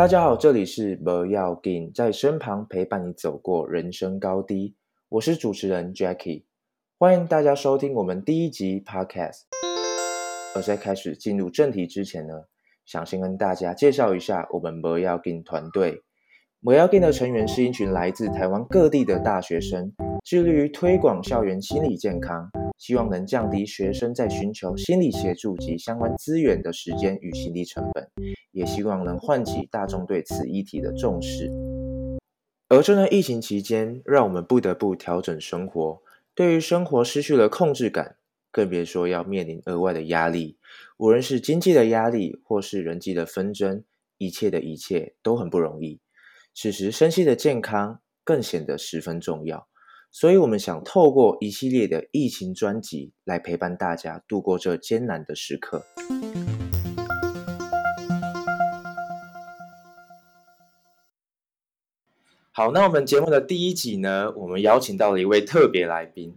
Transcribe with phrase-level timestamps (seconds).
[0.00, 4.74] 大家好，这里是不要紧，在身旁陪伴你走过人生高低。
[5.10, 6.44] 我是主持人 Jackie，
[6.98, 9.42] 欢迎大家收听我们第一集 Podcast。
[10.54, 12.32] 而在开始进入正题之前呢，
[12.86, 16.00] 想先跟大家介绍一下我们不要紧团队。
[16.62, 19.90] 不要紧的成员是一群来自台湾各地的大学生，
[20.22, 22.50] 致力于推广校园心理健康。
[22.76, 28.06] 希望能降低学生在寻求心理协助及相关资源的时间与心理成本，
[28.52, 31.50] 也希望能唤起大众对此议题的重视。
[32.68, 36.02] 而这段疫情期间，让我们不得不调整生活，
[36.34, 38.16] 对于生活失去了控制感，
[38.52, 40.58] 更别说要面临额外的压力。
[40.98, 43.82] 无论是经济的压力，或是人际的纷争，
[44.18, 45.98] 一切的一切都很不容易。
[46.52, 49.68] 此时，身心的健康更显得十分重要。
[50.10, 55.84] 所以，我们想透过一系列的疫情专辑来陪伴大家度过这艰难的时刻。
[62.50, 66.36] 好，那我们节目的第一集呢，我们邀请到了一位特别来宾，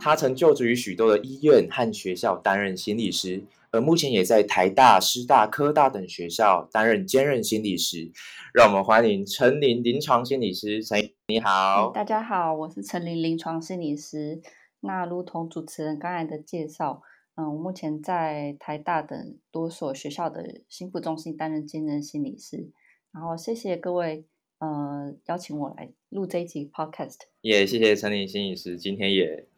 [0.00, 3.44] 他曾就职于许多的医院和学校担任心理师。
[3.74, 8.08] 而目前也在台大、师大、科大等学校担任兼任心理师，
[8.52, 10.80] 让我们欢迎陈琳临床心理师。
[10.80, 14.40] 陈，你好，大家好，我是陈琳临床心理师。
[14.78, 17.02] 那如同主持人刚才的介绍，
[17.34, 22.70] 嗯，我目前在台大等多所学校的心腹中心担任兼任心理师。
[23.12, 24.24] 然后谢谢各位，
[24.60, 27.16] 呃，邀请我来录这一集 podcast。
[27.40, 29.48] 也谢谢陈琳心理师今天也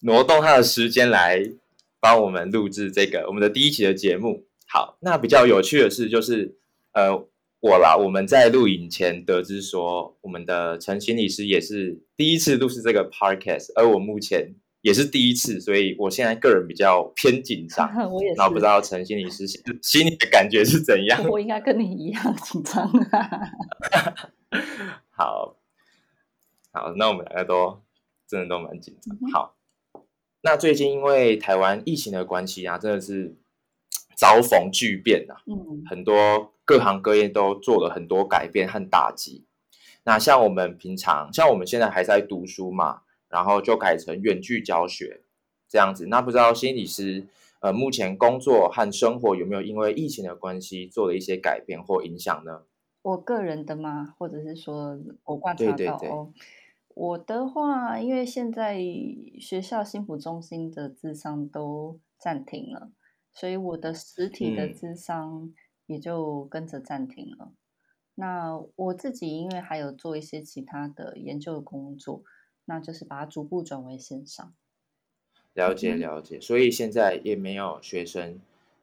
[0.00, 1.42] 挪动他的时间来。
[2.02, 4.48] 帮我们录制这个我们的第一期的节目。
[4.66, 6.58] 好，那比较有趣的是，就是
[6.94, 7.14] 呃，
[7.60, 17.88] 我啦，我们在录影前得知说，我们的陈心理师也是第一次录制这个 podcast，而我目前也是第一次，所以我现在个人比较偏紧张。
[18.10, 18.34] 我也是。
[18.36, 19.46] 那不知道陈心理师
[19.80, 21.22] 心里的感觉是怎样？
[21.30, 22.84] 我应该跟你一样紧张。
[25.14, 25.56] 好，
[26.72, 27.80] 好，那我们两个都
[28.26, 29.16] 真的都蛮紧张。
[29.30, 29.54] 好。
[30.42, 33.36] 那最近因为台湾疫情的关系啊，真的是
[34.16, 39.46] 遭逢巨变啊，嗯，很多各行各业都做了很多改变和打击。
[40.04, 45.22] 那像我们平常，像我们现在还在读书嘛，然后就改成远距教学
[45.68, 46.06] 这样子。
[46.06, 47.26] 那不知道心理师
[47.60, 52.62] 呃，目前工作和生活有没有因为疫情的关系做了一些改变或影响呢？
[53.02, 54.14] 我个人的吗？
[54.18, 56.32] 或者是说我观察到哦？
[56.94, 58.78] 我的话，因为现在
[59.40, 62.92] 学校幸福中心的智商都暂停了，
[63.32, 65.52] 所以我的实体的智商
[65.86, 67.52] 也就跟着暂停了。
[68.14, 72.22] 那我自己因为还有做一些其他的研究工作，
[72.66, 74.54] 那就是把它逐步转为线上。
[75.54, 78.38] 了解了解，所以现在也没有学生。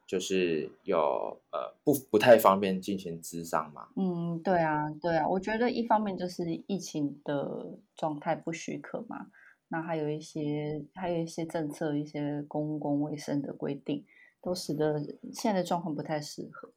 [0.09, 3.89] 就是有呃不不太方便进行咨商嘛。
[3.95, 9.27] 嗯，对啊，对啊，我觉得一方面就是疫情的状态不许可嘛，
[9.67, 14.03] 那还有一些还有一些政策、一些公共卫生的规定，
[14.41, 14.99] 都使得
[15.31, 16.71] 现在的状况不太适合。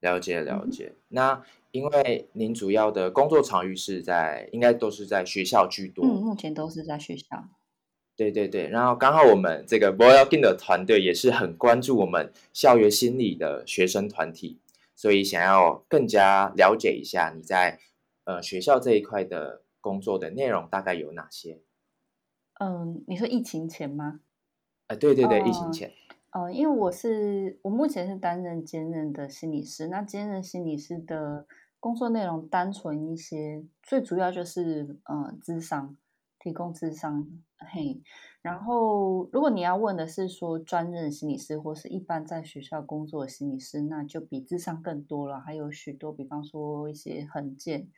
[0.00, 6.04] 了解了解，那因为您主要的工作场域是在，应该都是在学校居多。
[6.04, 7.48] 嗯，目前都是在学校。
[8.16, 14.60] 对对对，然后刚好我们这个 Boyle King 的团队也是很关注我们校园心理的学生团体，
[14.94, 17.80] 所以想要更加了解一下你在
[18.24, 21.60] 呃学校这一块的工作的内容大概有哪些？
[22.60, 24.20] 嗯，你说疫情前吗？
[24.86, 25.92] 啊，对对对，疫情前。
[26.30, 31.46] 呃，因为我是我目前是担任兼任的心理师，那兼任心理师的
[31.80, 35.96] 工作内容单纯一些，最主要就是呃智商。
[36.44, 38.02] 提供智商，嘿，
[38.42, 47.88] 然后如果你要问的是说专任心理师或是一般在学校工作的心理师，那就比智商更多了，还有许多，比方说一些横件，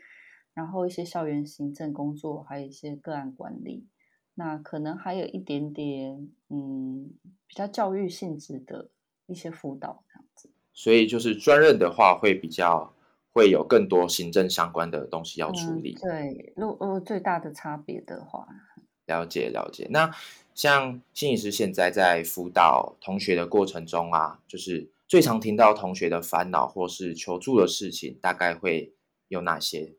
[0.54, 3.88] 然后一些校园行政工作，还有一些个案管理，
[4.34, 7.10] 那可能还有一点点，嗯，
[7.48, 8.90] 比较教育性质的
[9.26, 10.48] 一些辅导这样子。
[10.72, 12.92] 所以就是专任的话会比较。
[13.36, 15.92] 会有更多行政相关的东西要处理。
[16.00, 18.48] 对，如呃最大的差别的话，
[19.04, 19.86] 了解了解。
[19.90, 20.10] 那
[20.54, 28.94] 像心理师现在在辅导同学的过程中啊，就是最常听到同学的烦恼或是求助的事情，大概会
[29.28, 29.92] 有哪些？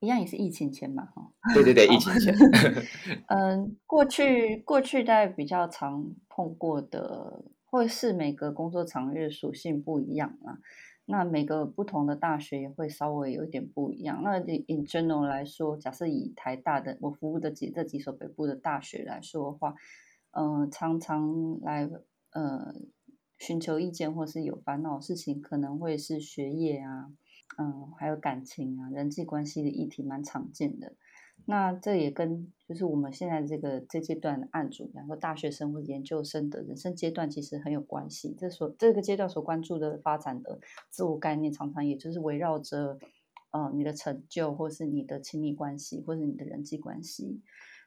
[0.00, 1.30] 一样也是疫情前嘛，哈。
[1.52, 2.34] 对对对， 疫情前。
[3.28, 10.56] 嗯，过去过去在比较常碰过的，或是每个工作场域属性不一样啊。
[11.10, 14.22] 那每个不同的大学也会稍微有一点不一样。
[14.22, 19.74] 那 in general 来说，假设以台大的我服务的几这几所北部的大学来说的话，
[20.32, 21.88] 嗯，常常来
[22.32, 22.74] 呃
[23.38, 27.10] 寻求意见或是有烦恼的事情，可能会是学业啊，
[27.56, 30.94] 嗯，还有感情啊、人际关系的议题蛮常见的。
[31.50, 38.36] 那这也跟就是我们现在这个这阶段的案主，比方说大学生或研究生的人生阶段，其实很有关系。
[38.38, 40.60] 这所这个阶段所关注的发展的
[40.90, 42.98] 自我概念，常常也就是围绕着
[43.52, 47.40] 呃你的成就，或是你的亲密关系，或者你的人际关系。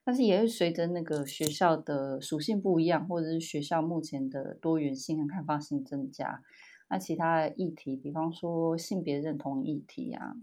[0.04, 6.42] 但是也会随着那个学校的属性不一样，或者是学校目前的多元性和开放性增加，
[6.90, 10.34] 那其他的议题，比方说性别认同议题啊。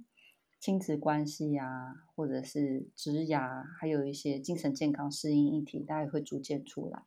[0.61, 7.03] 亲子关系呀，或者是职涯，还有一些精神健康适应议题，大概会逐渐出来。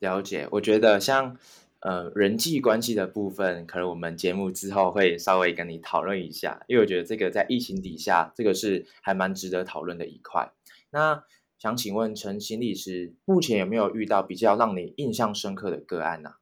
[0.00, 1.36] 了解，我觉得像
[1.80, 10.52] 呃人际关系的部分，可能我们节目之后会稍微跟你讨论一下，因为我觉得这个在疫情底下，这个是还蛮值得讨论的一块。
[10.90, 11.22] 那
[11.56, 16.34] 想请问陈心理师，目前有没有遇到比较让你印象深刻的个案呢？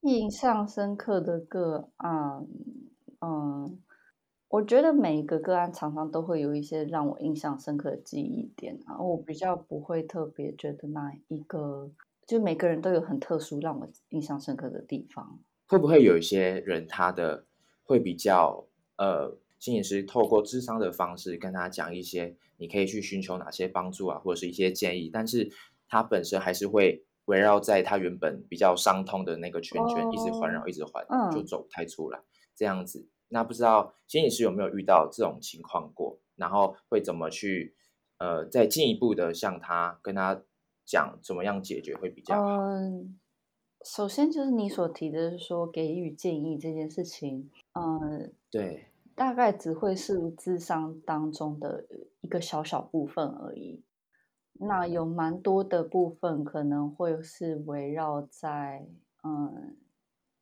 [0.00, 2.46] 印象深刻的个案，
[3.20, 3.78] 嗯。
[4.48, 11.90] 我觉得每一个个案常常都会有一些让我印象深刻的记忆点啊，我比较不会特别觉得那一个，
[12.26, 15.38] 就每个人都有很特殊让我印象深刻的地方。
[15.66, 17.44] 会不会有一些人他的
[17.82, 18.66] 会比较
[18.96, 25.50] 呃，心理师透过智商的方式跟他讲一些，你可以去寻求哪些帮助啊，或者是一些建议，但是
[25.88, 32.18] 他本身还是会围绕在他原本比较伤痛的那个圈圈，一直环绕，一直环，就走不太出来
[32.56, 33.06] 这样子。
[33.28, 36.18] 那不知道心理师有没有遇到这种情况过？
[36.36, 37.74] 然后会怎么去
[38.18, 40.40] 呃再进一步的向他跟他
[40.84, 42.46] 讲怎么样解决会比较好？
[42.46, 43.18] 嗯，
[43.84, 48.86] 首先就是你所提的是说给予建议这件事情，嗯，对，
[49.16, 51.84] 大概只会是智商当中的
[52.20, 53.82] 一个小小部分而已。
[54.60, 58.86] 那有蛮多的部分可能会是围绕在
[59.24, 59.76] 嗯。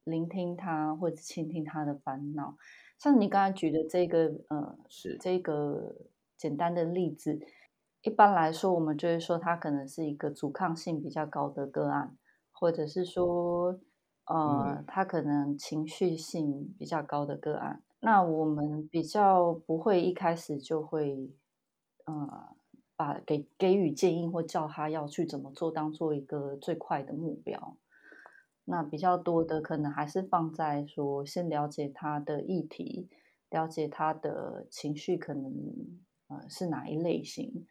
[0.07, 2.57] 聆听他或者倾听他的烦恼，
[2.99, 5.95] 像你刚才举的这个，呃，是这个
[6.37, 7.41] 简单的例子。
[8.03, 12.17] 一般来说，我们就会说他可能是一个阻抗性比较高的个案，
[12.53, 13.81] 或者是说，
[14.27, 17.83] 呃，他可能情绪性比较高的个案。
[17.99, 21.33] 那我们比较不会一开始就会，
[22.05, 22.57] 呃，
[22.95, 27.77] 把给给予建议或叫他要去怎么做当做一个最快的目标。
[28.69, 33.09] 那比较多的可能还是放在说，先了解他的议题，
[33.49, 35.53] 了解他的情绪可能
[36.27, 37.65] 呃是哪一类型，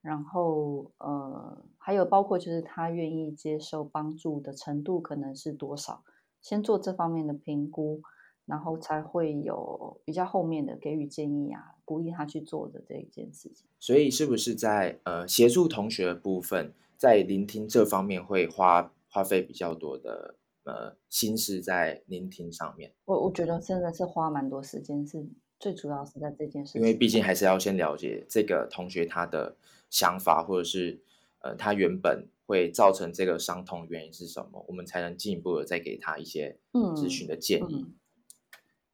[0.00, 6.04] 然后呃还有包括就是他愿意接受帮助的程度可能是多少，
[6.40, 8.00] 先做这方面的评估，
[8.44, 13.66] 然后才会有比较后面的给予建议啊，鼓励他去做的这一件事情。
[13.80, 18.92] 所以是不是在呃协助同学的部分，在聆听这方面会花？
[19.08, 25.26] 花费比较多的呃心思在聆听上面，我我觉得真的是花蛮多时间，是
[25.58, 29.56] 最主要是在这件事，因为毕竟还是要先了解这个同学他的
[29.88, 31.00] 想法，或者是
[31.38, 37.86] 呃他原本会造成这个伤痛原因是什么，我们才能进一步的再给他一些咨询的建议。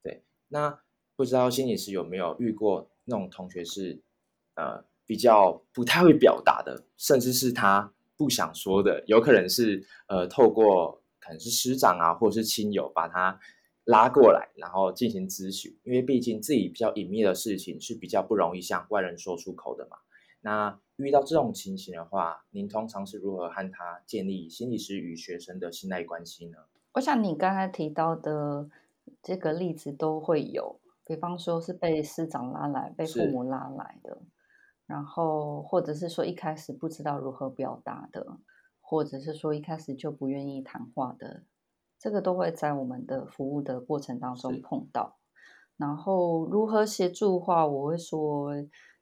[0.03, 0.81] 对，那
[1.17, 4.01] 不知道心理师有没有遇过那种同学是
[4.55, 7.93] 呃比较不太会表达的，甚至是他。
[8.17, 13.39] 不想说的，有可能是呃，透过可能是师长啊，或者是亲友把他
[13.85, 15.77] 拉过来，然后进行咨询。
[15.83, 19.97] 因为毕竟自己比较隐秘的事情是比较不容易向外人说出口的嘛。
[20.41, 26.59] 那遇到这种情形的话，您通常是如何和他建立心理师与学生的信赖关系呢？
[26.95, 28.69] 我想你刚才提到的
[29.23, 34.19] 这个例子都会有，比方说是被师长拉来，被父母拉来的。
[34.93, 38.37] 然后，或者是说一开始不知道如何表达的，
[38.83, 41.45] 或者是说一开始就不愿意谈话的，
[41.99, 45.17] 这个都会在我们的服务的过程当中碰到。
[45.79, 48.51] 然后如何协助的话，我会说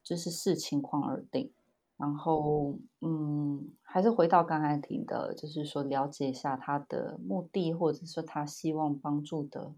[0.04, 1.52] 就是视情况而定。
[1.96, 9.74] 然后，嗯，还是回到刚才提的，就是说了解一下他的目的，或者说他希望帮助的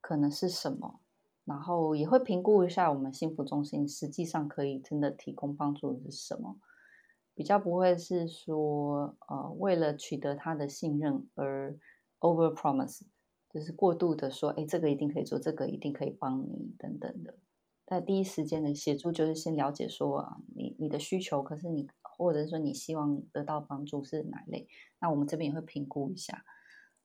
[0.00, 0.98] 可能是什么。
[1.44, 6.56] 然后也会评估一下我们幸福中心实际上可以真的提供帮助的是什么，
[7.34, 11.76] 比较不会是说呃为了取得他的信任而
[12.20, 13.02] over promise，
[13.50, 17.34] 就是过度的说，哎，这个一定可以做，这个一定可以帮你等等的。
[17.86, 24.66] 在第一时间的协助就是先了解说啊，你你的需求，可是你或者说你希望得到帮助是哪类，
[25.00, 26.44] 那我们这边也会评估一下。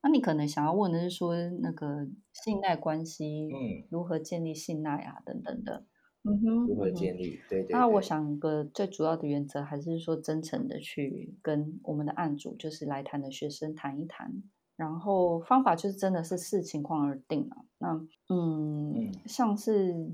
[0.01, 5.83] 那你可能想要问的是说，那个信赖关系，嗯，如何建立信赖啊，等等的，
[6.23, 7.39] 嗯哼，如何建立？
[7.49, 7.67] 对对。
[7.71, 14.41] 那我想个最主要的原则还是说，真诚的去跟我们的案主，就是来谈的学生谈一谈，
[14.77, 17.65] 然后方法就是真的是视情况而定啊。
[17.79, 20.11] 那嗯，像是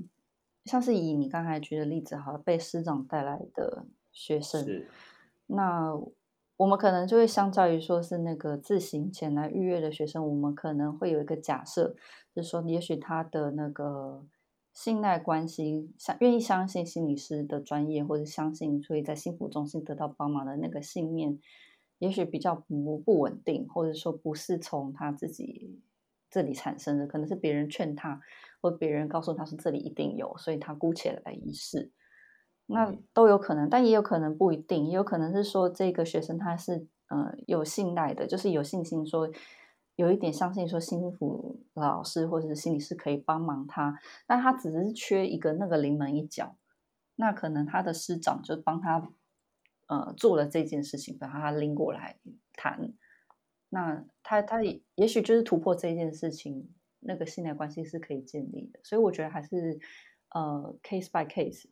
[0.64, 4.84] 像是以你刚才举的例子哈，被师长带来的学生，
[5.46, 5.92] 那
[6.56, 11.94] 我们可能就会相较于说是那个自行前来预约的学生，我们可能会有一个假设，
[12.34, 14.24] 就是说也许他的那个
[14.72, 21.38] 信赖关系，相愿意相信心理师的专业，或者相信所以在幸福中心得到帮忙的那个信念。
[21.98, 25.80] 也许比较不不稳定，或者说不是从他自己
[26.30, 28.20] 这里产生的，可能是别人劝他，
[28.60, 31.90] 或别人告诉他说这里一定有，所以他姑且来一试，
[32.66, 39.30] 那都有可能，但也有可能不一定，也有可能是说这个学生他是呃有信赖的，就是有信心说
[39.96, 46.56] 有一点相信说幸福老师或者是心理师可以帮忙他，但他只是缺一个那个临门一脚，
[47.16, 49.10] 那可能他的师长就帮他。
[49.88, 52.18] 呃，做了这件事情，把他拎过来
[52.54, 52.92] 谈，
[53.68, 56.68] 那他他也也许就是突破这件事情，
[56.98, 58.80] 那个信赖关系是可以建立的。
[58.82, 59.78] 所以我觉得还是
[60.34, 61.66] 呃 case by case。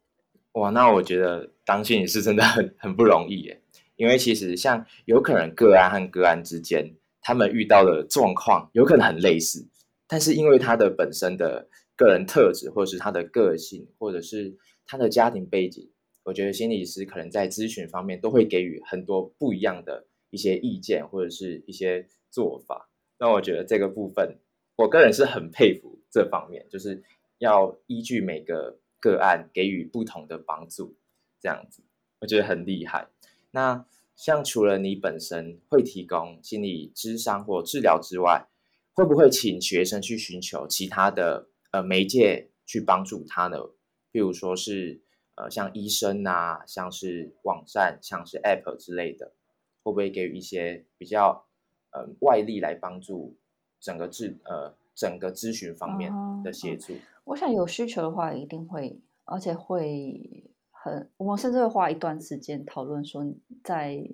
[0.55, 3.61] 哇，那我觉得当心理师真的很 很不容易耶，
[3.97, 9.67] 因为其实像有可能个案和个案之间，他们遇到的状况有可能很类似，
[10.07, 14.57] 但是因为他的本身的个人特质，或者是他的个性，或者是
[14.87, 15.91] 他的家庭背景。
[16.23, 22.89] 我觉得心理师可能在咨询方面都会给予很多不一样的一些意见或者是一些做法。
[23.19, 24.39] 那我觉得这个部分，
[24.77, 27.03] 我个人是很佩服这方面，就是
[27.39, 30.97] 要依据每个个案给予不同的帮助，
[31.41, 31.83] 这样子
[32.21, 33.09] 我觉得很厉害。
[33.51, 33.85] 那
[34.17, 38.47] 像除了你本身会提供心理咨商或治疗之外，
[38.95, 43.59] 会不会请学生去寻求其他的呃媒介去帮助他呢？
[44.13, 45.03] 譬如说是。
[45.37, 49.33] 呃，像医生啊，像是网站，像是 App 之类的，
[49.83, 51.49] 会不会给予一些比较
[51.91, 53.37] 呃外力来帮助
[53.81, 56.95] 整个治呃整个咨询方面的协助？
[57.25, 63.25] 我想有需求的话，一定会，而且会很，我们甚至会花一段时间讨论说，
[63.63, 64.07] 在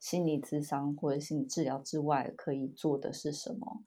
[0.00, 3.82] 心理咨商或者心理治疗之外，可以做的是什么。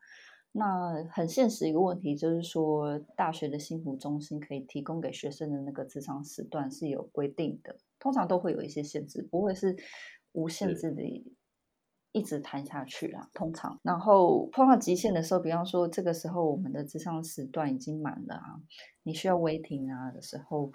[0.52, 9.76] 那很现实一个问题就是说，大学的幸福中心可以提供给学生的那个智商时段是有规定的，通常都会有一些限制，不会是
[10.32, 11.04] 无限制的
[12.18, 13.30] 一直谈下去啦。
[13.34, 18.60] 通常，然后碰到极限的时候，比方说这个时候我们的智商时段已经满了啊，
[19.04, 20.72] 你需要 waiting 啊的时候。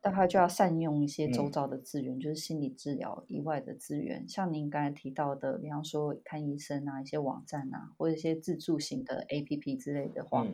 [0.00, 10.46] 大概就要善用一些周遭的资源，就是心理治疗以外的资源，像您刚才提到的，比方说看医生啊，一些网站啊，或者一些自助型的 APP 之类的话，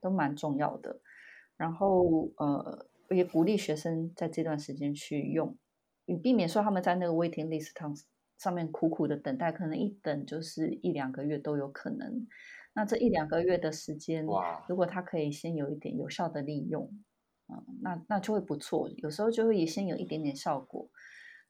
[0.00, 1.00] 都蛮重要的。
[1.56, 5.56] 然后呃，也鼓励学生在这段时间去用，
[6.06, 7.94] 以避免说他们在那个 waiting list 上
[8.38, 12.26] 上面苦苦的等待，可能一等就是一两个月都有可能。
[12.72, 14.24] 那这一两个月的时间，
[14.68, 16.90] 如果他可以先有一点有效的利用。
[17.50, 20.90] 嗯，那那就会不错，有时候就会先有一点点效果。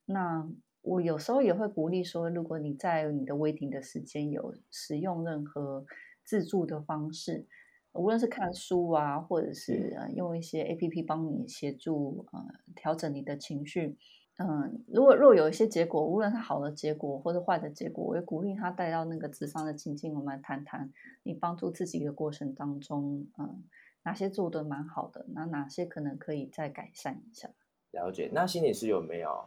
[0.05, 0.49] 那
[0.81, 5.85] 我有时候也会鼓励说，如果你在你的 waiting 的时间有使用任何
[6.23, 7.49] 自助的方式，
[7.93, 13.99] 无论是看书啊，或者是用一些 A P P 帮你协助呃调整你的情绪，
[14.39, 20.93] 嗯，如果若有一些结果，无论是好的结果或者坏的结果，我也鼓励他带到那个智商的情境，我们来谈谈
[21.23, 23.63] 你帮助自己的过程当中，嗯。
[24.05, 25.27] 哪些做的蛮好的？
[25.35, 27.51] 那哪些可能可以再改善一下？
[27.91, 28.31] 了解。
[28.33, 29.45] 那心理师有没有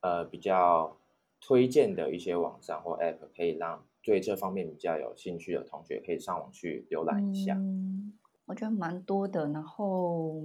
[0.00, 0.96] 呃比较
[1.42, 7.54] 推荐的一些网站或 App，可以让对这方面比较有兴趣的同学可以上网去浏览一下？
[7.56, 8.14] 嗯，
[8.46, 9.46] 我觉得蛮多的。
[9.48, 10.40] 然后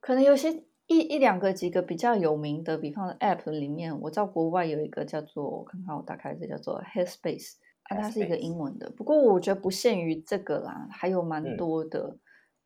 [0.00, 8.90] 可能有些一一两个几个比较有名的，比方说 App 里面，我知道国外有一个叫做，我看看我打开这叫做 Headspace，啊，它是一个英文的。
[8.90, 12.18] 不过我觉得不限于这个啦，还有蛮多的。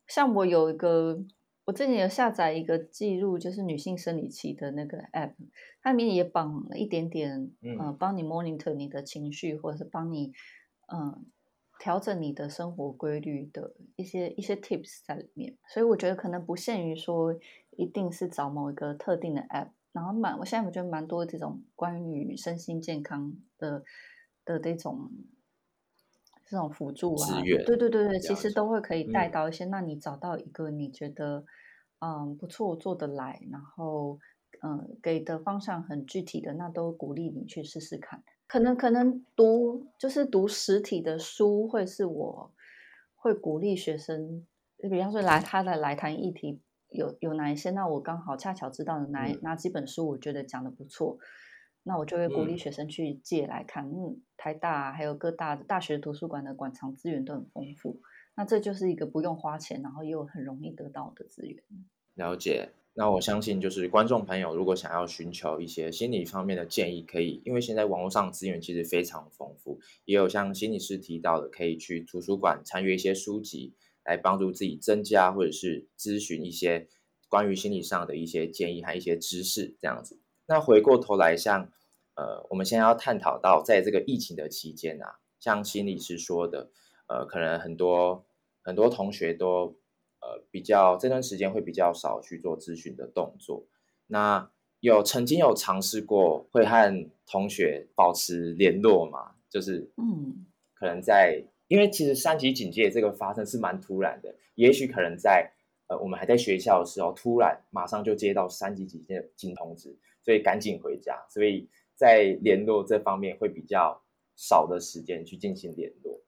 [0.08, 1.22] 像我有一个，
[1.66, 5.34] 我之前有下载一个记录，就是女性生理期的那个 app，
[5.82, 10.32] 它里面也绑了一点点，嗯，帮你 monitor 你的情绪，或者是帮你，
[10.92, 11.26] 嗯，
[11.78, 15.56] 调整你的生活规律的一些一些 tips 在里面。
[15.68, 17.38] 所以我觉得可能不限于说
[17.78, 23.82] 一定是找某一个特定的 app，然后蛮，我现在我觉得蛮多这种关于身心健康的
[24.44, 25.10] 的这种。
[26.50, 29.66] 这种辅助啊，对对对对，其实都会可以带到一些。
[29.66, 31.44] 那你找到一个你觉得
[31.98, 34.18] 嗯不错做得来，然后
[34.62, 38.22] 嗯给的方向很具体的，那都鼓励你去试试看。
[38.46, 42.50] 可能可能读就是读实体的书，会是我
[43.14, 44.46] 会鼓励学生，
[44.78, 51.18] 比方说来他的来谈议题有有哪一些，那我刚好恰巧知道哪哪几本书，我觉得讲的不错。
[51.84, 53.88] 那我就会鼓励学生去借来看。
[53.90, 58.00] 嗯，台大还有各大大学图书馆的馆藏资源都很丰富，
[58.36, 61.62] 那这就是一个不用花钱，然后又很容易得到的资源。
[62.14, 62.70] 了解。
[62.94, 73.72] 那我相信，就是观众朋友如果想要寻求一些心理方面的建议，可以，因为现在网络上资源其实非常丰富，也有像心理师提到的，可以去图书馆参阅一些书籍，
[74.08, 76.88] 来帮助自己增加或者是咨询一些
[77.28, 80.20] 关于心理上的一些建议和一些知识这样子。
[80.46, 81.70] 那回过头来，像
[82.14, 86.70] 呃，我们现在要探讨到，在这个疫情的期间啊，像心理师说的，
[87.06, 88.26] 呃，可能很多
[88.62, 89.78] 很多同学都。
[90.20, 93.68] 呃，比较这段时间会比较少去做咨询的动作。
[94.08, 94.50] 那
[94.80, 99.36] 有曾经有尝试过会和同学保持联络吗？
[99.48, 105.50] 就是嗯，可能在因为其实三级警戒这个发生是蛮突然的，也许可能在
[105.86, 111.24] 呃我们还在学校的时候，突然马上就接到三级警戒警通知，所以赶紧回家。
[111.30, 114.02] 所以在联络这方面会比较
[114.34, 116.20] 少的时间去进行联络。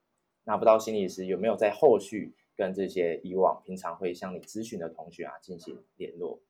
[0.45, 2.35] 那不知道心理师有没有在后续？
[2.57, 6.43] 跟这些以往平常会向你咨询的同学啊进行联络。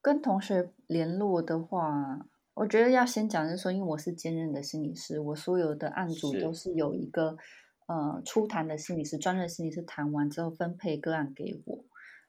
[0.00, 7.36] 跟同学联络的话，我觉得要先讲，就是说，因为我是兼任的心理师，我所有的案组都是有一个
[7.86, 11.84] 呃初谈的心理师，专任心理师谈完之后分配个案给我，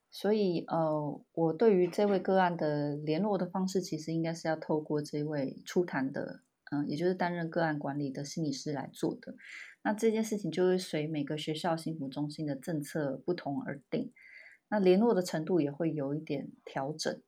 [0.09, 9.35] 所以呃，我对于这位个案的联络的方式，其实应该是要透过这位初谈的，嗯，也就是担任个案管理的心理师来做的。
[9.83, 14.11] 那这件事情就会随每个学校幸福中心的政策不同而定，
[14.69, 17.21] 那联络的程度也会有一点调整。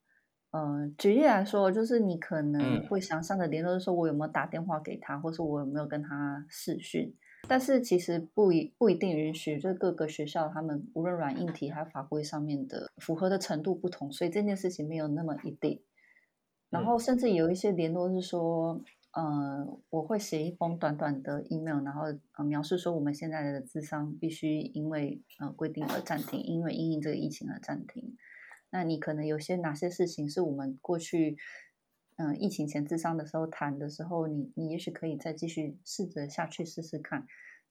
[0.52, 7.16] 嗯，举例来说，就是你可能会想象的联络，说我有没有打电话给他，或是我有没有跟他视讯，
[7.48, 15.82] 但是其实不一不一定允许，就各个学校他们无论软硬体还有法规上面的符合的程度不同，所以这件事情没有那么一定。
[16.70, 18.82] 然后甚至有一些联络是说。
[19.12, 22.04] 呃，我会写一封短短的 email，然后
[22.38, 28.16] 呃描述说我们现在的智商必须因为呃规定而暂停，因为因应这个疫情而暂停。
[28.70, 31.38] 那你可能有些哪些事情是我们过去
[32.20, 37.26] 嗯疫情前智商的时候谈的时候，你你也许可以再继续试着下去试试看。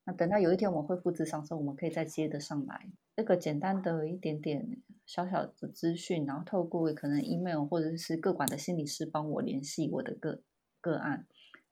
[0.04, 2.90] 那等到有一天我恢复智商的时候，我们可以再接得上来。
[3.14, 10.42] 这个简单的一点点小小的资讯，然后透过可能 email 或者是各管的心理师帮我联系我的个。
[10.80, 11.26] 个案，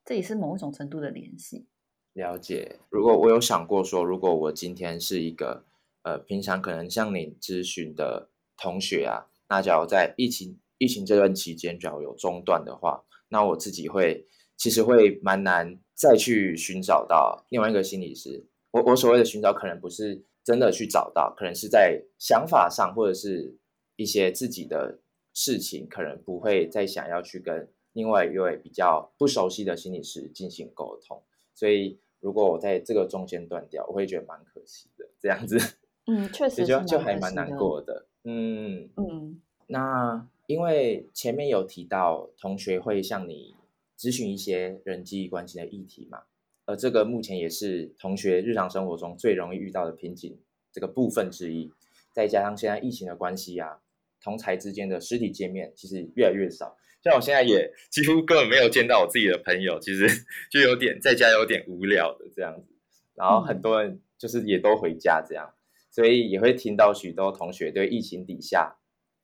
[0.04, 1.68] 这也是某一种程度的联系。
[2.12, 2.80] 了解。
[2.90, 5.64] 如果我有想过说，如果我今天是一个
[6.02, 18.46] 呃，平常可能向你咨询的同学啊，那假如在疫情疫情这段期间，只要有中断的话，那我自己会其实会蛮难再去寻找到另外一个心理师。
[18.70, 23.56] 我我所谓的寻找，可能不是真的去找到，可能是在想法上或者是
[23.96, 24.98] 一些自己的
[25.32, 27.68] 事情，可能不会再想要去跟。
[27.96, 31.22] 另外一位比较不熟悉的心理师进行沟通，
[31.54, 35.08] 所以如果我在这个中间断掉，我会觉得蛮可惜的。
[35.18, 35.58] 这样子，
[36.04, 38.06] 嗯，确实就就还蛮难过的。
[38.24, 39.40] 嗯嗯。
[39.68, 43.54] 那因为前面有提到同学会向你
[43.98, 46.22] 咨询一些人际关系的议题嘛，
[46.64, 50.38] 而这个目前也是同学日常生活中最容易遇到的瓶颈
[50.72, 51.72] 这个部分之一。
[52.12, 53.80] 再加上现在疫情的关系啊，
[54.22, 56.76] 同才之间的实体见面其实越来越少。
[57.02, 60.08] 像我现在也几乎根本没有见到我自己的朋友，其实
[60.50, 62.74] 就有点在家有点无聊的这样子。
[63.14, 65.54] 然后很多人就是也都回家这样，
[65.90, 68.76] 所以也会听到许多同学对疫情底下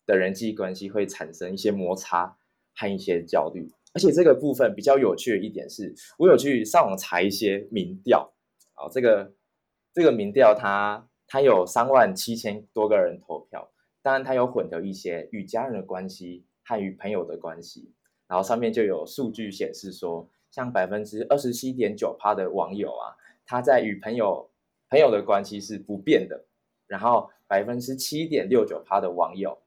[0.06, 2.36] 的人际关系会产生一些摩擦
[2.74, 3.70] 和一些焦虑。
[3.94, 8.32] 而且这个部分比较有趣的一点是，我有去上网查一些民调，
[8.76, 9.32] 哦，这个
[9.92, 13.70] 这个民调它它有三万七千多个人投票，
[14.02, 16.44] 当然它有混合一些与家人的关系。
[16.64, 17.92] 和与朋友的关系，
[18.28, 24.48] 然后上面就有数据显示说，像百分之二十七点九趴的网友啊，他在与朋友
[24.88, 26.44] 朋友的关系是不变的，
[26.86, 29.58] 然后百分之七点六九趴的网友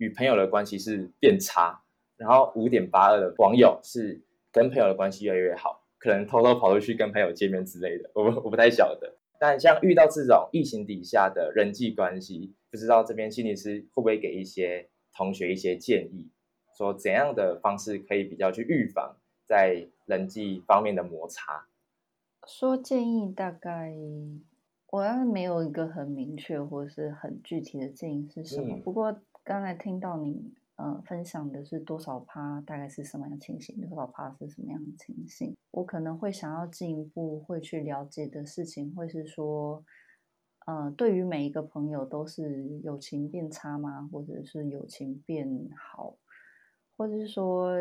[0.00, 1.82] 与朋友的关系是变差，
[2.16, 9.18] 然后五点八二的网友是跟朋友的关系越来越好，可能偷偷跑出去跟朋友见面之类的，我我不太晓得。
[9.38, 16.30] 但像遇到这种疫情底下的人际关系，不知道这边心理师会不会给一些同学一些建议？
[16.74, 21.66] 说怎样的方式可以比较去预防在人际方面的摩擦？
[22.46, 23.94] 说建议大概，
[24.90, 28.78] 我要是没有一个很明确或者是很具体的建议是什么。
[28.82, 33.80] 不过刚才听到你呃分享的是多少趴，大概是什么样情形？
[33.80, 35.56] 多少趴是什么样的情形？
[35.72, 39.84] 我可能会想要进一步会去了解的事情，会是说，
[40.66, 44.08] 呃，对于每一个朋友都是友情变差吗？
[44.12, 46.16] 或者是友情变好？
[46.96, 47.72] 或者是说，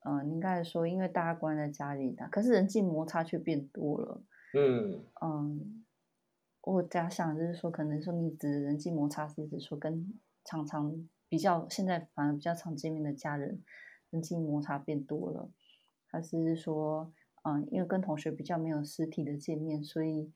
[0.00, 4.20] 嗯，您刚才说，因为大家关在家里的，可是人际摩擦却变多了。
[4.54, 5.84] 嗯嗯，
[6.62, 10.12] 我假想就是说，可能说你指人际摩擦是指说跟
[10.44, 13.62] 常常比较现在反而比较常见面的家人
[14.10, 15.50] 人际摩擦变多了，
[16.06, 17.12] 还是说，
[17.44, 20.32] 嗯，因为跟同学比较没有实体的见面，所以。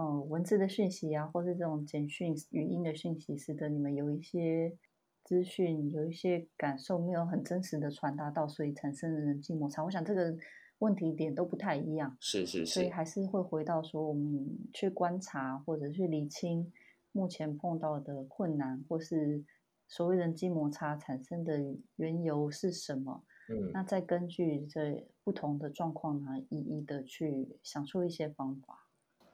[0.00, 4.78] 嗯，文字的讯息啊，或是这种简讯、语音的讯息，使得你们有一些
[5.24, 9.82] 资讯、有一些感受没有很真实的传达到，所以产生了人际摩擦。
[9.82, 10.36] 我想这个
[10.78, 16.72] 问题点都不太一样，是是是，所以还是会回到说，我们去观察或者去理清
[17.12, 19.44] 目前碰到的困难，或是
[19.88, 23.24] 所谓人际摩擦产生的缘由是什么。
[23.50, 28.86] 嗯，那再根据这不同的状况呢，一一的去想出一些方法。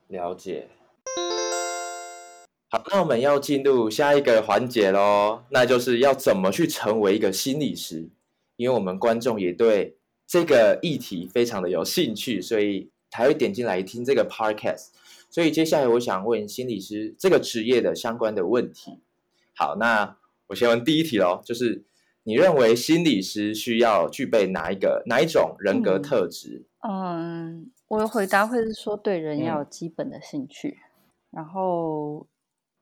[0.06, 0.68] 了解，
[2.70, 8.08] 好，那我们要进入下一个环节喽，那就是要怎么去成为一个心理师？
[8.56, 14.90] 因为我们观众也对这个议题非常的有兴趣，所以才会点进来听这个 podcast。
[15.34, 19.00] 所以接下来我想问心理师这个职业的相关的问题。
[19.56, 20.16] 好，那
[20.46, 21.84] 我先问第一题喽，就是
[22.22, 26.66] 你认为心理师需要具备哪一个哪一种人格特质？
[26.88, 27.72] 嗯。
[27.88, 30.78] 我的回答会是说，对人要有基本的兴趣。
[31.32, 32.28] 然后，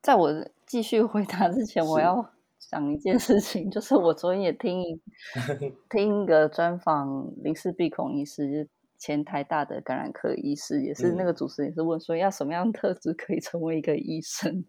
[0.03, 0.31] 在我
[0.67, 5.01] 继续回答之前， 我要讲一件事情，就是我昨天也听一
[5.89, 8.69] 听一个专访林氏鼻孔医师，
[9.03, 14.65] 前台大的感染科医师，也是那个主持人也是问说，要什么样的特质可以成为一个医生？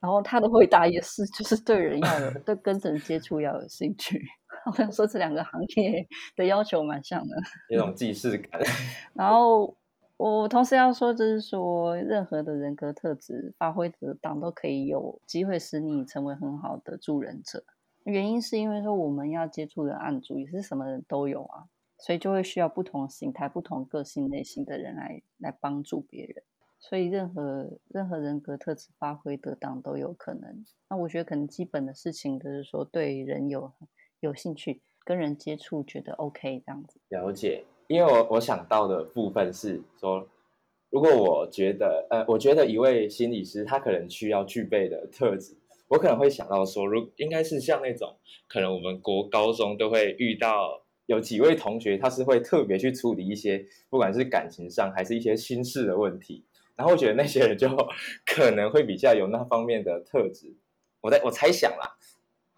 [0.00, 4.18] 然后他的回答也是，就是对人要有对跟人接触要有兴趣。
[4.64, 7.36] 我想说，这两个行业的要求蛮像的，
[7.68, 8.60] 有种既视感。
[9.12, 9.76] 然后
[10.16, 17.62] 我同时要说，就是说，任何的人格特质发挥得当，都可以有机会使你成为很好的助人者。
[18.04, 21.64] 原因是因为说，我们要接触的案主也是什么人都有啊，
[21.98, 26.42] 所以就会需要不同形态、不同个性类型的人来来帮助别人。
[26.78, 30.64] 所以，任何任何人格特质发挥得当都有可能。
[30.88, 33.72] 那我觉得，可能基本的事情就是说，对人有。
[34.20, 36.98] 有兴趣跟人接触，觉得 OK 这样子。
[37.10, 40.26] 了解，因为我我想到的部分是说，
[40.88, 45.54] 如果我觉得，呃，我觉得一位心理师他可能需要具备的特质，
[45.88, 48.16] 我可能会想到说，如应该是像那种，
[48.48, 56.44] 可能我们国高中都会遇到有几位同学，他是会特别去处理一些，不管是感情上还是一些心事的问题，
[56.76, 57.68] 然后我觉得那些人就
[58.26, 60.54] 可能会比较有那方面的特质。
[61.00, 61.96] 我在我猜想啦。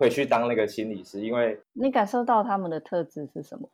[0.01, 3.69] 会去当那个心理师，因为你感受到他们的特质是什么？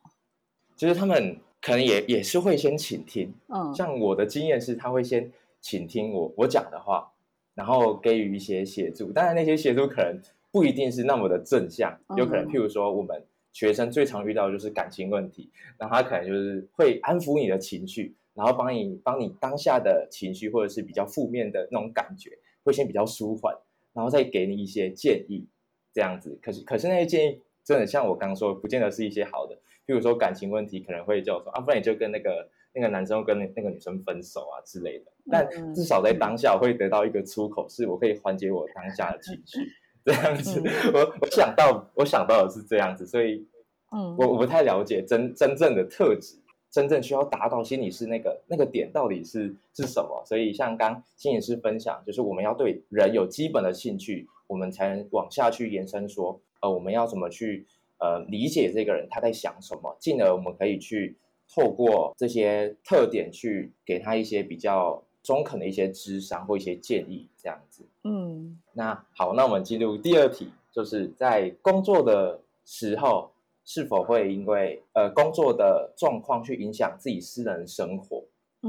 [0.75, 7.13] 就是他们可能也也是会先倾听，嗯，像我的经验是，他会先倾听我我讲的话，
[7.55, 9.13] 然后给予一些协助。
[9.13, 10.19] 当然，那些协助可能
[10.51, 13.23] 不一定是那么的正向，有可能譬如说我们
[13.55, 23.57] 学生最常遇到的就是感情问题，然后他可能就是会安抚你的情绪，然后帮你帮你当下的情绪或者是比较负面的那种感觉，会先比较舒缓，
[23.95, 25.49] 然后再给你一些建议。
[25.95, 29.55] 这样子，可是可是那些建议真的像我刚说，不见得是一些好的。
[29.87, 35.13] 譬如说感情问题，可能会叫说啊，不然你就跟那个那个男生跟那个女生分手啊之类的。
[35.31, 39.61] 但至少在当下，我会得到一个出口，是我可以缓解我当下的情绪。
[40.05, 40.63] 这样子，
[40.93, 43.47] 我我想到我想到的是这样子，所以，
[43.91, 46.37] 嗯，我我不太了解真真正的特质，
[46.71, 50.23] 真正需要达到心理师那个那个点到底是是什么。
[50.27, 54.29] 所以像刚心理师分享，就是我们要对人有基本的兴趣。
[54.47, 57.65] 我们才能往下去延伸说，呃，我们要怎么去
[57.99, 61.17] 呃理解这个人他在想什么，进而我们可以去
[61.49, 67.85] 透过这些特点去给他一些比较中肯的一些智商或一些建议，这样子。
[68.05, 73.33] 嗯，那好，那我们进入第二题，就是在工作的时候
[73.65, 78.23] 是否会因为呃工作的状况去影响自己私人生活？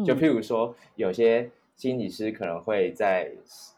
[0.03, 1.51] 就譬如说有些。
[1.77, 3.29] 心理师可能会在，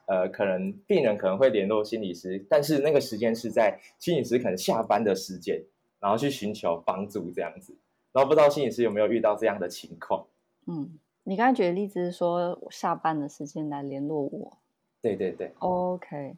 [0.06, 5.60] 呃，可能病人可能会联络心理师，但是那个时间是在心理师可能下班的时间，
[6.00, 7.76] 然后去寻求帮助这样子。
[8.12, 10.28] 然后不知道心理师有没有遇到这样的情况？
[10.68, 10.92] 嗯，
[11.28, 14.58] 你刚才举的例子是说下班的时间来联络我。
[15.02, 15.52] 对对对。
[15.60, 16.38] OK，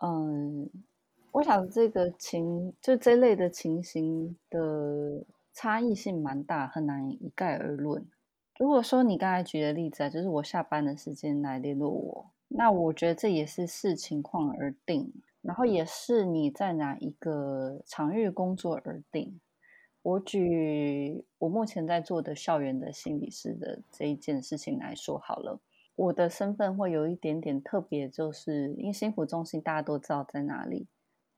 [0.00, 0.70] 嗯，
[1.32, 8.06] 我想这个情就这类的情形的差异性蛮大，很难一概而论。
[8.56, 19.40] 如果说你刚才举的例子啊，就是我下班的时间来联络我，那我觉得这也是视情况而定，然后也是你在哪一个场域工作而定。
[20.04, 25.58] 我举我目前在做的校园的心理师的这一件事情来说好了，
[25.96, 30.86] 我的身份会有一点点特别，就是因为心福中心大家都知道在哪里，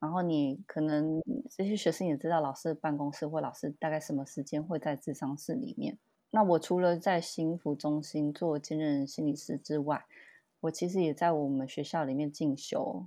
[0.01, 5.97] 然后你可能这些学生也知道老师的办公室或老师大概什么时间会在智商室里面。
[6.33, 10.05] 那我除了在心福中心做兼任心理师之外，
[10.63, 13.07] 我其实也在我们学校里面进修，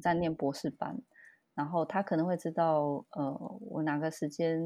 [0.00, 1.02] 在念博士班。
[1.56, 4.60] 然后他可能会知道，呃，我哪个时间，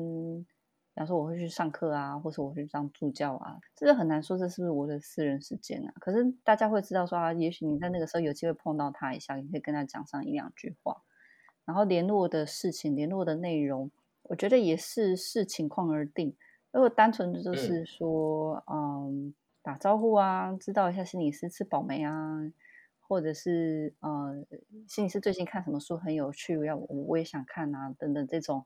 [0.92, 5.92] 比方说我会去上课啊，或者我去当助教啊，这个很难说这是不是我的私人时间啊。
[6.00, 11.02] 可是大家会知道说啊，也许你在那个时候有机会碰到他一下，你可以跟他讲上一两句话。
[11.64, 13.92] 然后联络的事情、联络的内容，
[14.24, 16.36] 我觉得也是视情况而定。
[16.72, 22.40] 如果单纯的就是说，嗯，打招呼啊，知道一下心理师吃饱没啊，
[23.10, 24.46] 或者是呃，
[24.86, 28.64] 心理师最近看什么书很有趣，要我我也想看啊，等等这种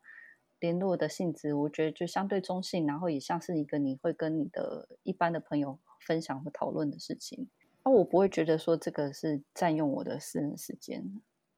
[0.60, 7.48] 联络的性质，我觉得就相对中性，然后也像是一个你会跟你的一般的朋友分享和讨论的事情。
[7.86, 11.02] 那我不会觉得说这个是占用我的私人时间。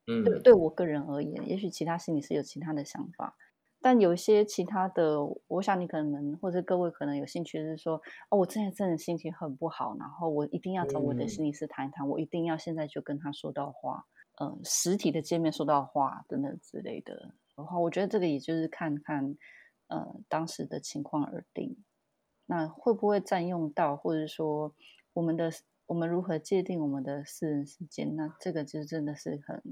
[0.07, 3.37] 嗯，对，对我个人而言，也许其他心理师有其他的想法。
[3.81, 14.07] 但有一些其他的，我想你可能或者各位可能有兴趣，是说哦，我之前真的心情很不好，然后我一定要找我的心理师谈一谈，我一定要现在就跟他说到话，
[14.41, 17.35] 嗯，实体的见面说到话等等之类的。
[17.55, 19.37] 然后我觉得这个也就是看看
[19.89, 21.77] 呃当时的情况而定。
[22.49, 24.73] 那会不会占用到，或者说
[25.15, 25.51] 我们的
[25.87, 28.15] 我们如何界定我们的私人时间？
[28.15, 29.63] 那这个就真的是很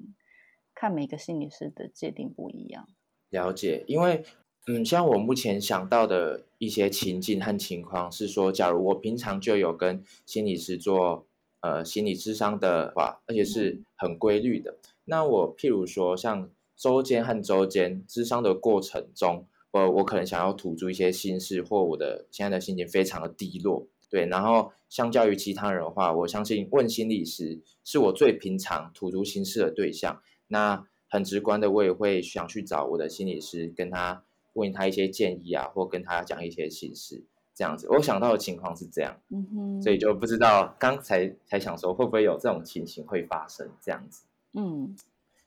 [0.74, 2.88] 看每个心理师的界定不一样。
[3.34, 4.22] 了解，因为
[4.66, 11.26] 嗯，像我目前想到的一些情境和情况是说，假如我平常就有跟心理师做
[11.60, 30.86] 呃心理智商的话，而且是很规律的，那我譬如说像周间和周间智商的过程中，我我可能想要吐出一些心事，或我的现在的心情非常的低落，对，然后相较于其他人的话，我相信问心理师是我最平常吐出心事的对象，那。
[31.14, 34.24] 很直观的，我也会想去找我的心理师，跟他
[34.54, 37.22] 问他一些建议啊，或跟他讲一些心事，
[37.54, 37.86] 这样子。
[37.88, 44.24] 我想到的情况是这样，嗯哼，所以就不知道刚才才想说会不会有这种情形会发生这样子，
[44.54, 44.96] 嗯，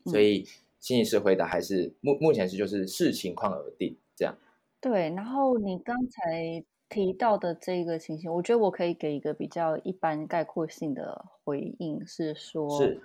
[0.05, 0.47] 所以
[0.79, 4.33] 心理师回答还是目目前是就是视情况而定这样。
[4.79, 12.69] 对，然后你刚才提到的这个情形，我觉得我可以给一个比较一般概括性的回应，是说。
[12.81, 13.01] 是。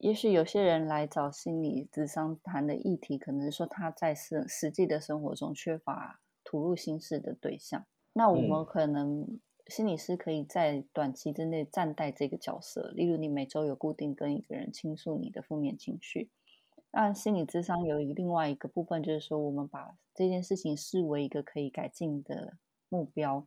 [0.00, 7.84] 也许有些人来找心理咨商谈的议题，可能是说他在实实际的生活中缺乏吐露心事的对象。
[8.14, 16.30] 那我们可能心理师可以在短期之内暂代这个角色，例如你每周有固定跟一个人倾诉你的负面情绪。
[16.92, 22.56] 那心理智商有一另外一个部分，就是说我们把这件事情视为一个可以改进的
[22.88, 23.46] 目标，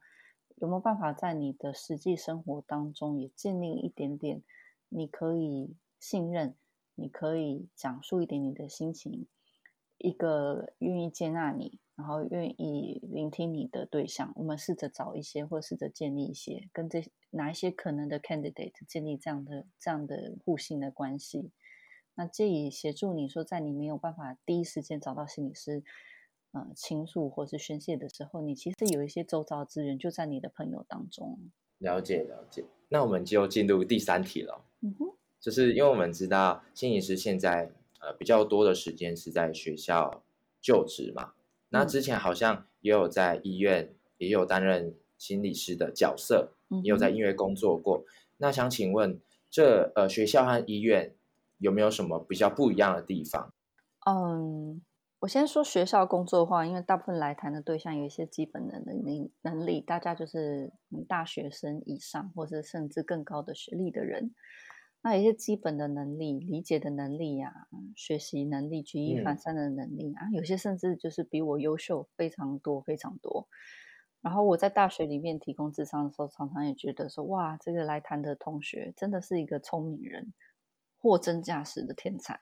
[0.58, 4.44] 有没有办法在你的实际生活当中也建立一点点，
[4.90, 5.76] 你可以。
[6.04, 6.54] 信任，
[6.96, 9.26] 你可以讲述一点你的心情，
[9.98, 14.34] 一个愿意接纳你，然后愿意聆听你的对象。
[14.36, 21.52] 我们试着找一些，或试着建立一些，跟这哪一些可能的 candidate 建立这样的这样的互信的关系。
[22.16, 25.86] 那借以协助你说，在你没有办法第一时间找到心理师，
[26.52, 31.40] 呃，倾诉或是宣泄的时候，你其实有一些周遭资源就在你的朋友当中。
[31.78, 34.66] 了解了解，那我们就进入第三题了。
[34.82, 35.06] 嗯哼。
[35.44, 40.24] 就是因为我们知道心理师现在呃比较多的时间是在学校
[40.62, 41.34] 就职嘛，
[41.68, 48.06] 那之前好像也有在医院也有担任心理师的角色，也有在医院工作过。
[48.38, 51.14] 那想请问，这呃学校和医院
[51.58, 53.54] 有没有什么比较不一样的地方？
[54.06, 54.82] 嗯，
[55.20, 60.72] 我先说学校工作的话，因为大部分来谈的对象有一些基本的能力能力，大家就是
[61.06, 64.34] 大学生以上，或者甚至更高的学历的人。
[65.04, 73.50] 那有一些基本的能力、理解的能力呀、学习能力、举一反三的能力啊，有些甚至就是比我优秀非常多、非常多。
[74.22, 80.34] 然后我在大学里面提供智商的时候，常常也觉得说，哇，这个来谈的同学真的是一个聪明人，
[80.98, 82.40] 货真价实的天才。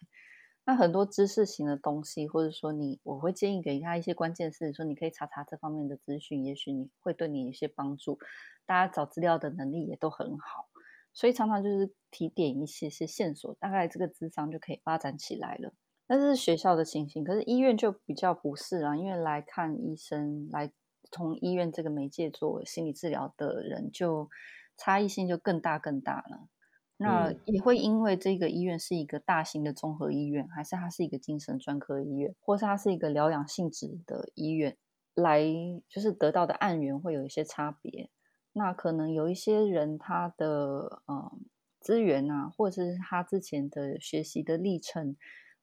[0.63, 8.19] 那很多知识型的东西，或者说你，我会建议给他一些关键词，说你可以查查这方面的资讯，也许你会对你有些帮助。
[8.67, 10.70] 大家找资料的能力也都很好。
[11.13, 15.73] 所以常常就是提点一些些线索，大概这个智商就可以发展起来了。
[16.07, 20.71] 那这是学校的情形，可是医院就比较不是啊，因为来看医生，来
[21.11, 24.29] 从医院这个媒介做心理治疗的人，就
[24.77, 26.49] 差异性就更大更大了。
[26.97, 34.77] 那也会因为这个医院是一个大型的综合医院，还是它是一个精神专科医院，或是它是一个疗养性质的医院，
[35.15, 35.43] 来
[35.89, 38.09] 就是得到的案源会有一些差别。
[38.53, 41.31] 那可能有一些人，他的呃
[41.79, 45.15] 资源啊，或者是他之前的学习的历程，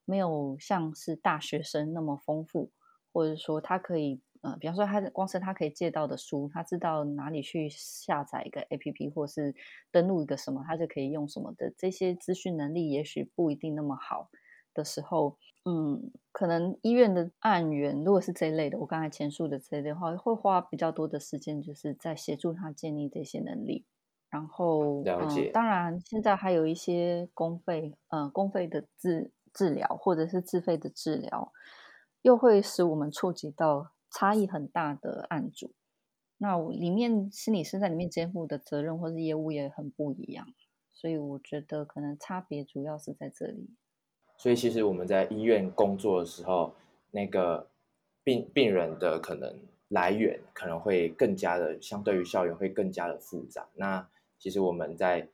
[0.04, 2.70] 没有像是大学生那么丰富，
[3.12, 9.54] 或者说他可以呃，比方说他光是他可以借到的书，他知道哪里去下载一个 APP 或是
[9.90, 14.30] 登录一个什么，他就可以用什么的这些资讯能力，也许不一定那么好
[14.74, 23.84] 的时候，嗯，可能医院的案源如果是这一类的，我刚才前述的这一类的话，会花比较多的时间，就是在协助他建立这些能力。
[24.30, 31.50] 然后，嗯，当然，现在还有一些公费，嗯，公费的治治疗或者是自费的治疗，
[32.20, 35.72] 又会使我们触及到差异很大的案主。
[36.36, 40.46] 那里面心理师在里面肩负的责任或是业务也很不一样，
[40.92, 43.70] 所以我觉得可能差别主要是在这里。
[44.38, 46.72] 所以，其实我们在医院工作的时候，
[47.10, 47.66] 那个
[48.22, 49.52] 病病人的可能
[49.88, 53.68] 来源可能会更加的，相对于校园会更加的复杂。
[53.74, 55.26] 那其实我们在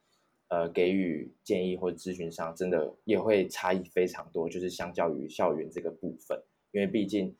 [0.48, 7.36] 呃给予建议或咨询上，真的也会差异非常多，就是相较于校园这个部分，因为毕竟，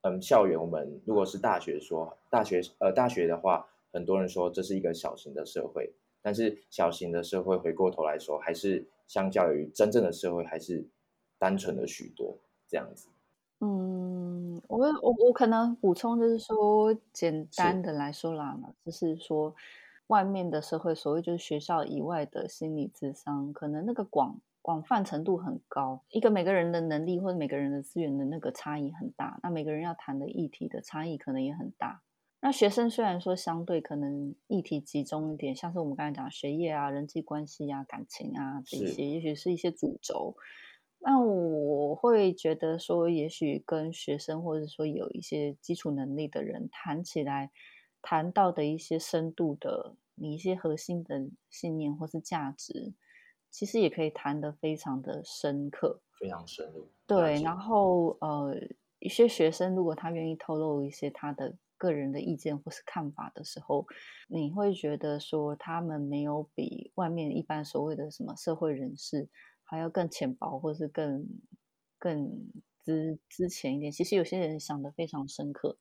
[0.00, 10.84] 嗯，校园我们如果是大学说大学呃大学的话，很多人说这是一个小型的社会，但是小型的社会回过头来说，还是相较于真正的社会还是
[11.38, 13.08] 单纯了许多这样子。
[13.60, 19.54] 嗯，我我我可能补充就是说，简单的来说啦嘛，就是说。
[20.08, 26.00] 外面的社会，所谓就是学校以外的心理智商，可能那个广广泛程度很高。
[26.10, 32.02] 一个每个人的能力或者每个人的资源的那个差异很大，那每个人要谈的议题的差异可能也很大。
[32.40, 40.36] 那学生虽然说相对可能议题集中一点，像是我们刚才讲学业啊、人际关系啊、感情啊这些，也许是一些主轴。
[40.98, 47.50] 那我会觉得说，也许跟学生或者说有一些基础能力的人谈起来。
[48.02, 52.94] 谈到的一些深度的，你一些核心的信念或是价值，
[53.50, 56.88] 其实也可以谈得非常的深刻，非常深入。
[57.04, 58.54] 对，然后呃，
[59.00, 63.84] 一些学生如果他愿意透露一些他的个人的意见或是看法的时候，
[64.28, 69.28] 你会觉得说他们没有比外面一般所谓的什么社会人士
[69.66, 71.26] 还要更浅薄，或是更
[71.98, 72.50] 更
[72.82, 73.92] 之之前一点。
[73.92, 75.76] 其实有些人想的非常深刻，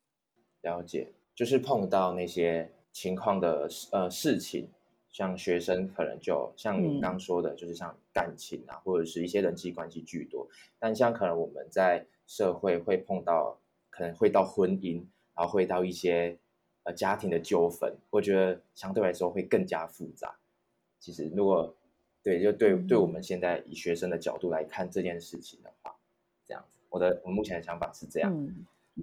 [0.61, 1.13] 了解。
[1.33, 4.69] 就是碰到那些情况的呃事情，
[5.11, 10.47] 像学生可能就像你刚说的，就是像感情啊，或者是一些人际关系居多。
[10.79, 16.39] 但像可能我们在社会会碰到，可能会到婚姻，然后会到一些
[16.83, 20.39] 呃家庭的纠纷，我觉得相对来说会更加复杂。
[21.01, 21.75] 其实如果
[22.25, 25.95] 对，就对对我们现在以学生的角度来看这件事情的话，
[26.45, 28.33] 这样子，我的我目前的想法是这样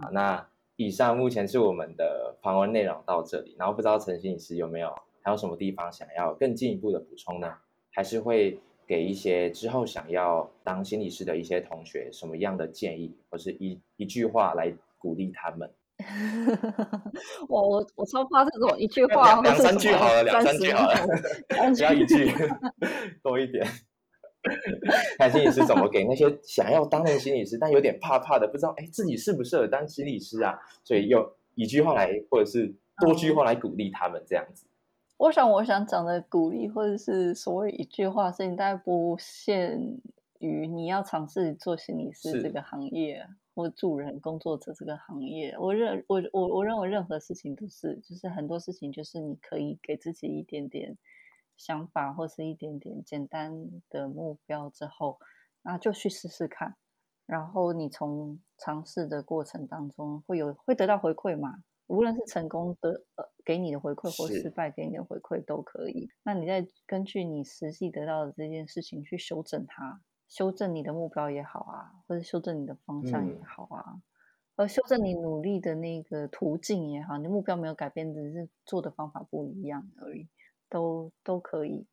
[0.01, 0.47] 啊，那。
[0.77, 7.59] 以上目前是我们的访问内容到这里，然后不知道陈心理师有没有还有什么地方想要更进一步的补充呢？
[7.91, 15.71] 还是会给一些之后想要当心理师的一些同学什么样的建议，或是一一句话来鼓励他们？
[17.49, 21.07] 我我我超怕这种一句话，两三句好了，两三句好了，
[21.49, 22.33] 不要一句，
[23.23, 23.67] 多一点。
[25.19, 30.59] 看心理师怎么给那些想要当那个心理师，但有点怕怕的，不知道哎自己适不适合当心理师啊？
[30.83, 34.67] 所以用一句话来，或者是多句话来鼓励他们这样子。
[35.19, 40.01] 我想，我想讲的鼓励，或者是所谓一句话，是你大概不限
[40.41, 45.57] 于你要尝试做心理师这个行业，或助人工作者这个行业。
[45.59, 50.99] 我认我我我认为任何事情都是，就是很多事情就是你可以给自己一点点。
[51.55, 53.53] 想法或是一点点简单
[53.89, 55.19] 的目标之后，
[55.63, 56.77] 那就去试试看。
[57.27, 61.63] 然后你从尝试的过程当中会有会得到回馈嘛？
[61.87, 66.09] 无论是成功的呃给你的回馈，或失败给你的回馈都可以。
[66.25, 70.01] 那你再根据你实际得到的这件事情去修正它，
[70.33, 74.01] 修正你的目标也好啊，或者修正你的方向也好啊，
[74.57, 80.27] 而修正你努力的那个途径也好，你目标没有改变，只是做的方法不一样而已。
[80.71, 81.85] 都都可以，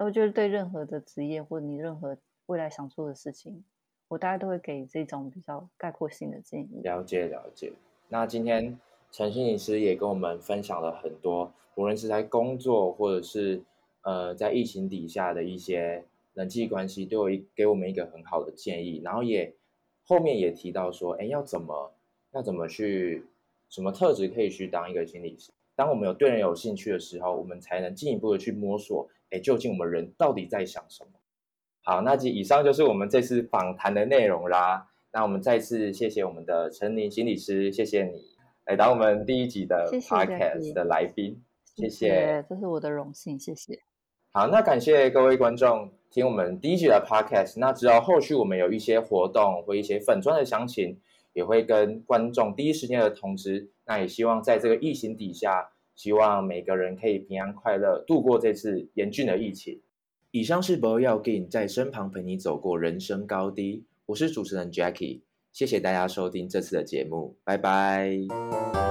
[0.00, 3.62] 我觉得对任何的职业或者你任何未来想做的事情，
[4.08, 6.80] 我大概都会给这种比较概括性的建议。
[6.82, 7.74] 了解了解。
[8.08, 13.62] 那今天陈心理师也跟我们分享了很多，无论是在工作或者是
[14.00, 16.02] 呃在疫情底下的一些
[16.34, 19.00] 人际关系，都有一给我们一个很好的建议。
[19.04, 19.54] 然后也
[20.04, 21.94] 后面也提到说，哎，要怎么
[22.32, 23.24] 要怎么去
[23.68, 25.50] 什么特质可以去当一个心理师？
[25.74, 31.10] 当我们有对人有兴趣的时候，我们才能进一步的去摸索，哎，究竟我们人到底在想什么？
[31.82, 34.88] 好，那以上就是我们这次访谈的内容啦。
[35.12, 38.22] 那我们再次谢谢我们的陈宁心理师，谢谢你
[38.66, 41.42] 来当我们第一集的 podcast 的来宾，
[41.74, 43.78] 谢谢，这是我的荣幸，谢谢。
[44.30, 47.58] 好，那感谢各位观众听我们第一集的 podcast。
[47.58, 51.00] 那只要后续我们有一些活动或一些粉砖的详情，
[51.32, 53.70] 也会跟观众第一时间的通知。
[53.86, 59.80] 那也希望在这个疫情底下，希望每个人可以平安快乐度过这次严峻的疫情。
[60.30, 68.81] 以上是 Boy 要 Gain 在身旁陪你走过人生高低，我是主持人 Jackie，谢谢大家收听这次的节目，拜拜。